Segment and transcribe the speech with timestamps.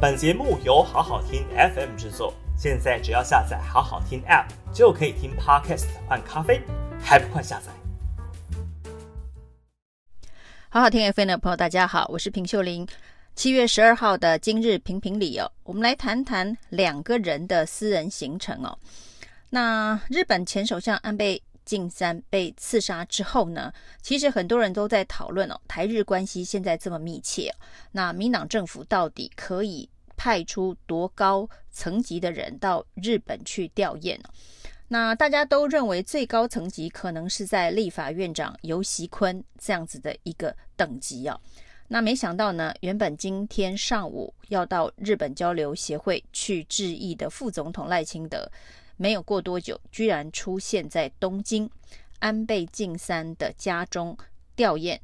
[0.00, 6.62] 本节目由好好听 FM 制作，现在只要下载好好听 App 就可以听 Podcast 换咖啡，
[7.02, 7.72] 还不快下载？
[10.68, 12.86] 好好听 FM 的朋友，大家好，我是平秀玲。
[13.34, 18.78] 七月十二号的今日评评理哦，我们来谈谈两个人的私人行程哦。
[19.50, 23.70] 那日本前首相安倍晋三被刺杀之后呢，
[24.00, 27.54] 其实很多人都在讨论哦，台日关系现在这么密切，
[27.92, 34.24] 那民党政府到底可以派出多高层级的人到日本去吊唁呢？
[34.88, 41.38] 那大家都认为最高层级可能是在立法院长游锡坤这样子的一个等级啊。
[41.88, 48.50] 那没想到呢，原本今天上午要到日本交流协会去致意的副总统赖清德。
[48.98, 51.70] 没有过多久，居然出现在东京
[52.18, 54.14] 安倍晋三的家中
[54.54, 54.98] 吊唁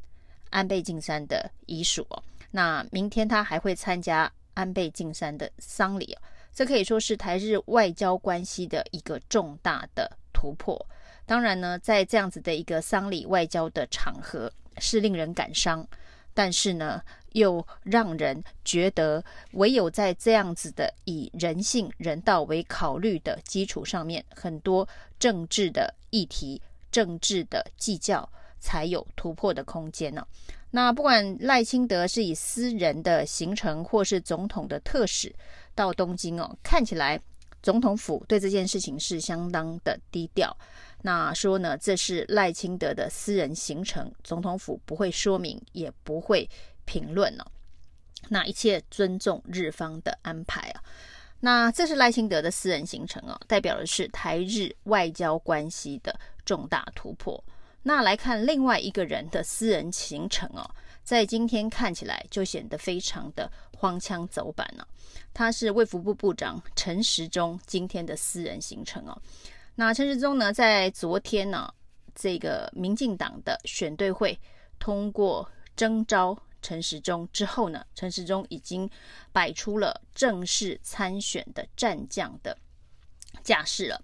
[0.51, 2.07] 安倍晋三的遗属。
[2.51, 6.15] 那明天他还会参加安倍晋三的丧礼。
[6.53, 10.87] 这可以说是台日外交关系的一个重大的突破。
[11.27, 15.87] 当然呢，在这样子的一个丧礼外交的场合，是令人感伤。
[16.35, 17.01] 但是呢，
[17.33, 24.87] 又让人觉得，唯有在这样子的以人性、人道为考虑的基础上面，很多
[25.19, 30.27] 政治的议题、政治的计较，才有突破的空间呢。
[30.71, 35.33] 那不管赖清德是以私人的行程，或是总统的特使
[35.75, 37.21] 到东京哦，看起来
[37.63, 40.57] 总统府对这件事情是相当的低调。
[41.07, 46.49] 那说呢，这是赖清德的私人行程，总统府不会说明，也不会
[46.87, 47.47] 评论了。
[48.31, 50.83] 那一切尊重日方的安排啊。
[51.41, 57.45] 那这是赖清德的私人行程啊，代表的是台日外交关系的重大突破。
[57.83, 60.65] 那来看另外一个人的私人行程哦，
[61.03, 64.89] 在今天看起来就显得非常的荒腔走板了。
[65.35, 69.21] 他是卫福部部长陈时中今天的私人行程哦。
[69.77, 71.69] 那陈时中呢，在昨天呢，
[72.15, 74.39] 这个民进党的选对会
[74.79, 78.89] 通过征召陈时中之后呢，陈时中已经
[79.33, 82.57] 摆出了正式参选的战将的
[83.43, 84.01] 架势了。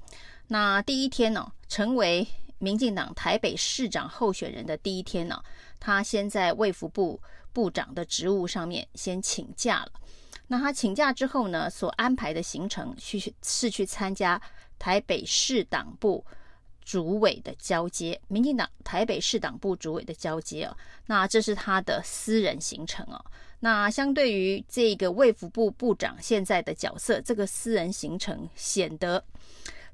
[0.49, 2.27] 那第一天呢，成为
[2.59, 5.41] 民进党台北市长候选人的第一天呢，
[5.78, 7.21] 他先在卫福部
[7.53, 9.93] 部长的职务上面先请假了。
[10.49, 14.43] 那他请假之后呢，所安排的行程去是去参加。
[14.81, 16.25] 台北市党部
[16.83, 20.77] 主委的交接，民进党台北市党部主委的交接啊，
[21.07, 23.25] 那这是他的私人行程哦。
[23.61, 29.23] 那相对于这个卫福部部长现在的角色，这个私人行程显得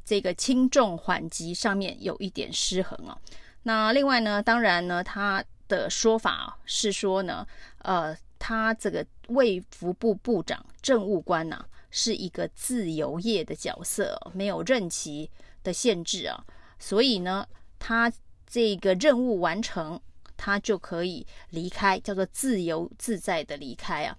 [0.05, 3.19] 这个轻重缓急上面有一点失衡哦。
[3.65, 7.45] 那另外呢，当然呢，他的说法是说呢，
[7.79, 15.31] 呃，他这个卫福部部长政务官呢、是一个自由业的角色，没有任期
[15.63, 16.45] 的限制啊，
[16.79, 17.47] 所以呢，
[17.79, 18.13] 他
[18.47, 20.01] 这个任务完成，
[20.37, 24.17] 他就可以离开，叫做自由自在的离开啊。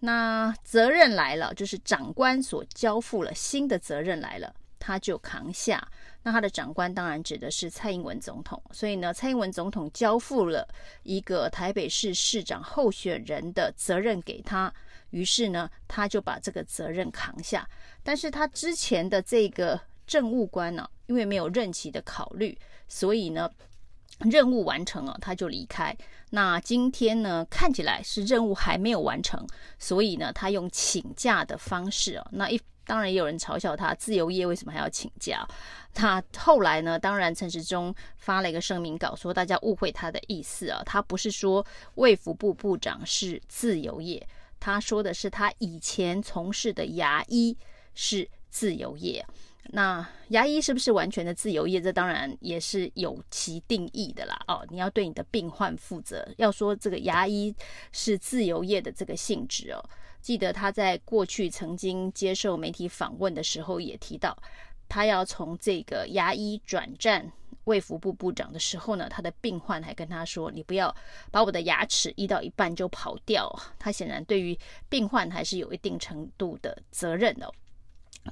[0.00, 5.86] 那责任来了，就是长官所交付了新的责任来了，他就扛下。
[6.22, 10.68] 那他的长官当然指的是蔡英文总统，所以呢，蔡英文总统交付了
[11.02, 14.72] 一个台北市市长候选人的责任给他。
[15.10, 17.68] 于是呢，他就把这个责任扛下。
[18.02, 23.50] 但是他之前的这个政务官呢、因为没有任期的考虑，所以呢，
[24.18, 25.96] 任务完成了，他就离开。
[26.30, 29.46] 那今天呢，看起来是任务还没有完成，
[29.78, 32.26] 所以呢，他用请假的方式啊。
[32.32, 35.46] 那一当然也有人嘲笑他，自由业为什么还要请假？
[35.94, 44.26] 他后来呢，当然陈时中发了一个声明稿，说大家误会他的意思啊，他不是说卫福部部长是自由业。
[44.64, 47.54] 他说的是他以前从事的牙医
[47.94, 49.22] 是自由业，
[49.64, 51.78] 那牙医是不是完全的自由业？
[51.78, 54.40] 这当然也是有其定义的啦。
[54.48, 56.26] 哦，你要对你的病患负责。
[56.38, 57.54] 要说这个牙医
[57.92, 59.84] 是自由业的这个性质哦，
[60.22, 64.34] 记得他在过去曾经接受媒体访问的时候也提到，
[64.88, 67.30] 他要从这个牙医转战。
[67.64, 70.94] 卫福部部长的时候呢，他的病患还跟他说：“你不要
[71.30, 74.58] 把我的牙齿医到一半就跑掉。”他显然对于
[74.88, 77.52] 病患还是有一定程度的责任的。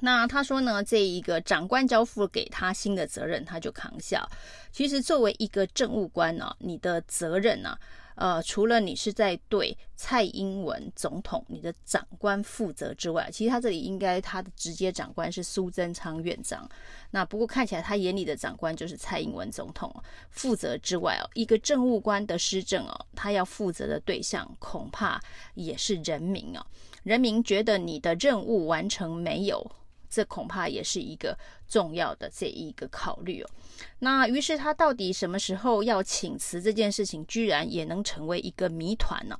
[0.01, 4.27] 那他说呢，这一个长官交付给他新的责任，他就扛下。
[4.71, 7.77] 其实作为一个政务官呢，你的责任呢，
[8.15, 16.67] 呃，除了你是在对蔡英文总统你的长官负责之外，其实他这里应该他的直接长官是苏贞昌院长。
[17.11, 19.93] 那不过看起来他眼里的长官就是蔡英文总统
[20.31, 25.21] 负责之外哦，一个政务官的施政哦，他要负责的对象恐怕
[25.53, 26.65] 也是人民哦。
[27.03, 29.71] 人民觉得你的任务完成没有？
[30.13, 31.35] 这恐怕也是一个
[31.67, 33.49] 重要的这一个考虑哦。
[33.99, 39.39] 那于是他到底什么时候要请辞这件事情，居然也能成为一个谜团呢？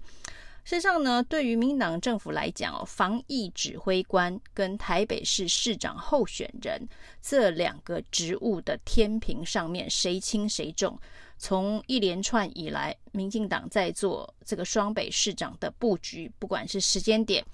[0.64, 6.82] 事实上呢，对于民党政府来讲哦，防疫指挥官跟台北市市长候选人
[7.22, 10.98] 这两个职务的天平上面谁轻谁重？
[11.38, 17.46] 从一连串以来，民进党在做这个双北市长的布局，不管是时间点、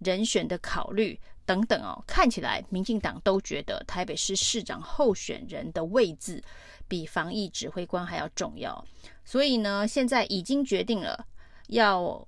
[0.00, 1.18] 人选的考虑。
[1.48, 6.44] 等等哦，看起来民进党都觉得台北市市长候选人的位置
[6.86, 8.84] 比防疫指挥官还要重要，
[9.24, 11.26] 所以呢，现在已经决定了
[11.68, 12.22] 要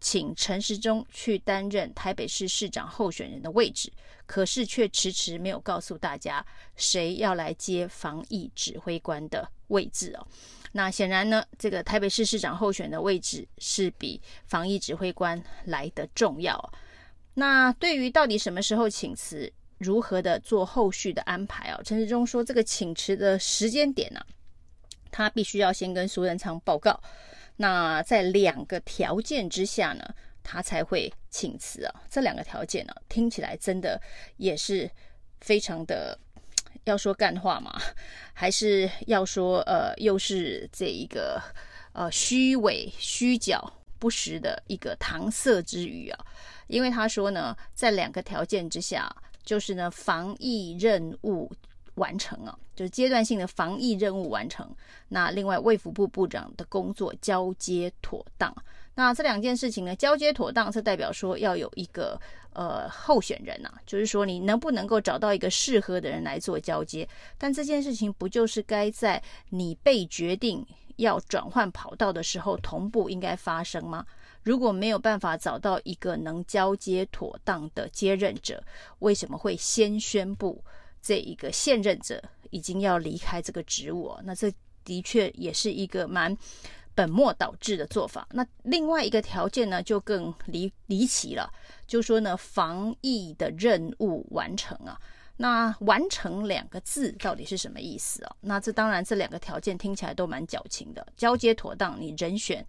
[0.00, 3.92] 请陈时中去担任台北市市长候选人的位置，
[4.26, 6.44] 可是却迟迟没有告诉大家
[6.74, 10.26] 谁要来接防疫指挥官的位置哦。
[10.72, 16.72] 那显然呢，这个台北市市长候选的位置是比防疫指挥官来得重要。
[17.34, 21.80] 那对于到底什么时候请辞，如何的做后续的安排啊？
[21.84, 24.26] 陈时中说，这个请辞的时间点呢、啊，
[25.10, 26.98] 他必须要先跟苏贞昌报告。
[27.56, 32.02] 那在两个条件之下呢，他才会请辞啊。
[32.08, 34.00] 这两个条件呢、听起来真的
[34.36, 34.90] 也是
[35.40, 36.18] 非常的，
[36.84, 37.80] 要说干话嘛，
[38.32, 41.40] 还是要说呃，又是这一个
[41.92, 43.60] 呃虚伪、虚假、
[44.04, 46.26] 不实的一个搪塞之语啊。
[46.66, 49.10] 因为他说呢，在两个条件之下，
[49.42, 51.50] 就是呢，防疫任务
[51.94, 54.68] 完成啊，就是阶段性的防疫任务完成。
[55.08, 58.54] 那另外，卫福部部长的工作交接妥当。
[58.94, 62.20] 那这两件事情呢，交接妥当，是代表说要有一个
[62.52, 67.08] 呃候选人呐、就是说你能不能够找到一个适合的人来做交接？
[67.36, 70.64] 但这件事情不就是该在你被决定
[70.96, 74.06] 要转换跑道的时候同步应该发生吗？
[74.44, 78.62] 如果没有办法找到一个能交接妥当的接任者，
[78.98, 80.62] 为什么会先宣布
[81.02, 84.14] 这一个现任者已经要离开这个职务？
[84.22, 84.52] 那这
[84.84, 86.36] 的确也是一个蛮
[86.94, 88.26] 本末倒置的做法。
[88.32, 91.52] 那另外一个条件呢，就更离离奇了，
[91.86, 94.98] 就说呢，防疫的任务完成啊。
[95.36, 98.36] 那完成两个字到底是什么意思啊？
[98.40, 102.66] 那这当然这两个条件听起来都蛮矫情的，交接妥当，你人选。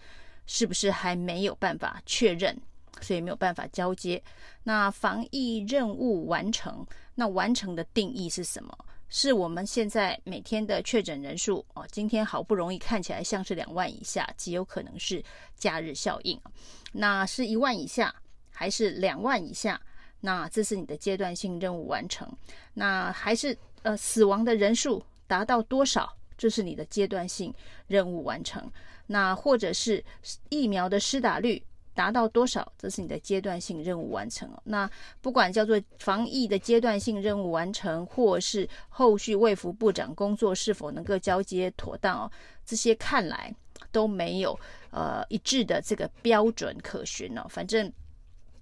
[0.48, 2.56] 是不是还没有办法确认，
[3.02, 4.22] 所以没有办法交接？
[4.62, 6.86] 那防疫任务完成，
[7.16, 8.78] 那完成的定义是什么？
[9.08, 15.24] 是我们现在每天的确诊人数哦，今天好不容易看起来像是两万以下，极有可能是
[15.56, 16.40] 假日效应。
[16.92, 18.14] 那是一万以下
[18.52, 19.80] 还是两万以下？
[20.22, 22.28] 那这是你的阶段性任务完成。
[22.74, 26.12] 那还是呃死亡的人数达到多少？
[26.38, 27.54] 这是你的阶段性
[27.88, 28.70] 任务完成。
[29.08, 30.04] 那或者是
[30.50, 31.64] 疫苗的施打率
[31.96, 32.72] 达到多少？
[32.78, 34.48] 这是你的阶段性任务完成。
[34.66, 34.88] 那
[35.22, 42.32] 不管叫做防疫的阶段性任务完成，或是后续卫福部长工作是否能够交接妥当哦，
[42.66, 43.52] 这些看来
[43.92, 44.60] 都没有
[44.92, 47.46] 呃一致的这个标准可循哦。
[47.50, 47.92] 反正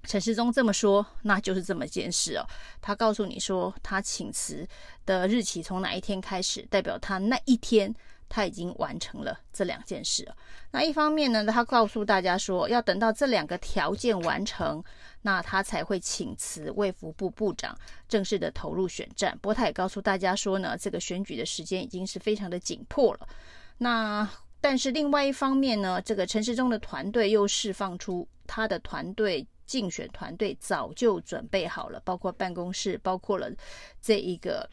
[0.03, 2.45] 陈时中这么说，那就是这么件事哦。
[2.81, 4.65] 他告诉你说，他请辞
[5.05, 7.93] 的日期从哪一天开始，代表他那一天。
[8.27, 10.27] 他已经完成了这两件事。
[10.71, 14.83] 那一方面呢，他告诉大家说，要等到这两个条件完成，
[15.21, 19.37] 那他才会请辞卫福部部长，正式的投入选战。
[19.41, 23.27] 不过他也告诉大家说呢，这个选举的时间已经是非常的紧迫了。
[23.77, 24.27] 那
[24.59, 33.51] 但是另外一方面呢，这个陈时中的团队又释放出他的团队竞选团队早就准备好了，包括办公室，包括了
[34.01, 34.69] 这一个。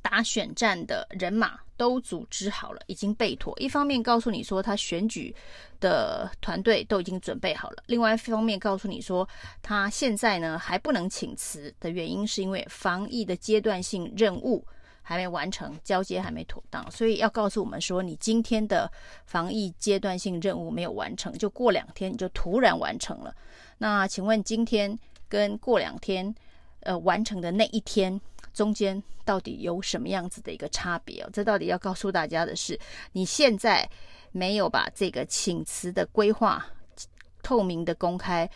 [0.00, 3.52] 打选战的人马都组织好了，已经备妥。
[3.58, 5.34] 一方面告诉你说他选举
[5.80, 9.28] 的团队都已经准备好了，另外一方面告诉你说
[9.60, 14.64] 他现在呢还不能请辞的原因是因为防疫的阶段性任务
[15.02, 18.90] 还没完成，交接还没妥当，所以要告诉我们说你今天的
[19.26, 23.34] 防疫阶段性任务没有完成，就过两天你就突然完成了。
[23.78, 24.96] 那请问今天
[25.28, 26.32] 跟过两天
[26.80, 28.20] 呃完成的那一天？
[28.52, 31.30] 中间到底有什么样子的一个差别哦？
[31.32, 32.78] 这到底要告诉大家的是，
[33.12, 33.88] 你现在
[34.30, 36.66] 没有把这个请辞的规划
[37.42, 38.48] 透明的公开，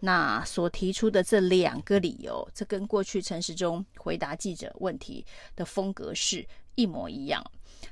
[0.00, 5.24] 那所提出的这两个理由，这跟过去陈时中回答记者问题
[5.56, 7.44] 的风格是一模一样。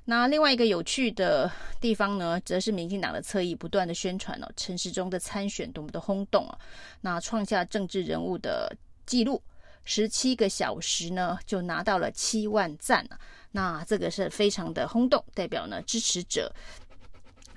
[0.04, 1.50] 那另外一个有趣的
[1.80, 6.58] 地方呢，则是民进党的侧翼不断的宣传哦，陈时中的参选多么的轰动啊，
[7.00, 8.74] 那创下政治人物的
[9.06, 9.40] 记录，
[9.84, 13.18] 十七个小时呢就拿到了七万赞啊，
[13.50, 16.52] 那这个是非常的轰动，代表呢支持者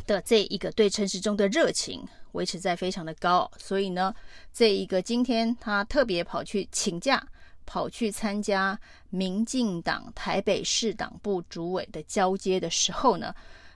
[0.08, 4.14] 的这一个对陈时中的热情维持在非常的高，所以呢，
[4.54, 7.26] 这一个今天他特别跑去请假。
[7.68, 8.80] 跑去参加
[9.10, 13.34] 民进党台北市党部主委的交接的时候呢，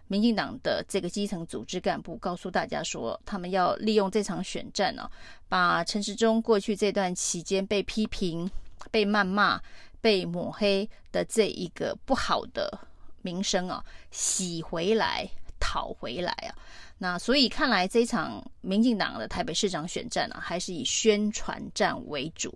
[0.09, 5.11] 民进党的这个基层组织干部告诉大家说，他们要利用这场选战呢、啊，
[5.47, 8.49] 把陈时中过去这段期间被批评、
[8.89, 9.61] 被谩骂、
[10.01, 12.79] 被抹黑的这一个不好的
[13.21, 15.29] 名声啊，洗回来、
[15.69, 16.49] 讨回来啊。
[16.97, 22.51] 那所以看来这场民进党的台北市长选战、啊，还是以宣传战为主。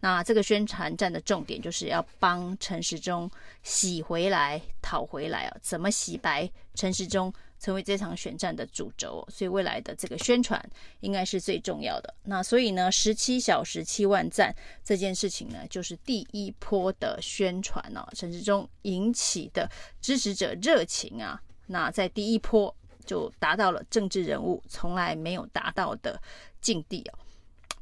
[0.00, 3.30] 那这个宣传战的重点就是要帮陈时中
[3.62, 9.26] 洗回来、讨回来啊，怎么洗白陈时中成为这场选战的主轴。
[9.30, 10.60] 所以未来的这个宣传
[11.00, 12.12] 应该是最重要的。
[12.24, 22.74] 那所以呢，十七小时七万赞这件事情呢，就是第一波的宣传啊，陈时中引起的支持者热情啊，那在第一波。
[23.06, 26.18] 就达到了政治人物从来没有达到的
[26.62, 27.18] 境地哦。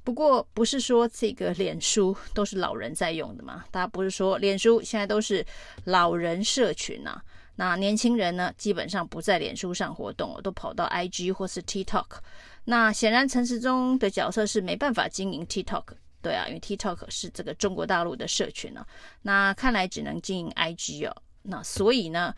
[0.02, 3.64] 不过不是说这个脸书都是老人在用的嘛？
[3.70, 5.46] 大家不是说脸书现在都是
[5.84, 7.22] 老人社群啊？
[7.54, 12.18] 那年轻人呢，基本上不在脸书上活动，都跑到 IG 或是 TikTok。
[12.64, 15.84] 那显然陈时中的角色是没办法经营 TikTok，
[16.20, 18.84] 对啊，因为 TikTok 是这个中国大陆的社群啊。
[19.22, 21.16] 那看来只能经营 IG 哦。
[21.42, 22.34] 那所以呢？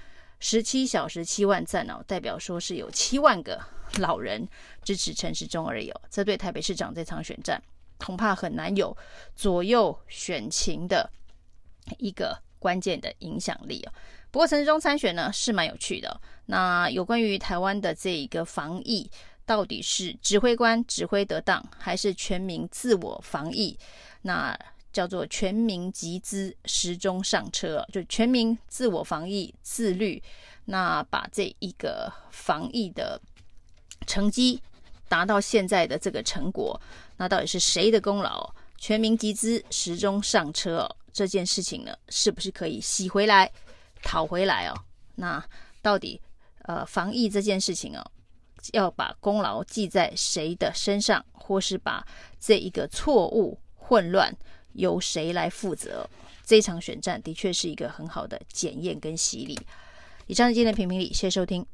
[0.47, 3.59] 十七小时七万赞哦，代表说是有七万个
[3.97, 4.47] 老人
[4.83, 5.99] 支持陈时中而已哦。
[6.11, 7.59] 这对台北市长这场选战
[7.97, 8.95] 恐怕很难有
[9.35, 11.11] 左右选情的
[11.97, 13.93] 一个关键的影响力哦。
[14.31, 16.21] 不过陈时中参选呢是蛮有趣的。
[16.45, 19.11] 那有关于台湾的这一个防疫，
[19.47, 23.79] 到底是指挥官指挥得当，还是全民自我防疫？
[24.21, 24.55] 那
[24.95, 30.23] 叫做全民集资，时钟上车，就全民自我防疫自律，
[30.65, 33.21] 那把这一个防疫的
[34.07, 34.63] 成绩
[35.09, 36.81] 达到现在的这个成果，
[37.17, 38.55] 那到底是谁的功劳？
[38.79, 43.51] 全民集资，时钟上车，这件事情呢，是不是可以洗回来、
[44.03, 44.75] 讨回来哦？
[45.17, 45.45] 那
[45.83, 46.21] 到底
[46.63, 48.05] 呃，防疫这件事情哦，
[48.73, 52.07] 要把功劳记在谁的身上，或是把
[52.39, 54.35] 这一个错误、混乱？
[54.75, 56.09] 由谁来负责？
[56.45, 59.59] 这场选战的确是一个很好的检验跟洗礼。
[60.27, 61.65] 以上是今天的评评理，谢谢收听。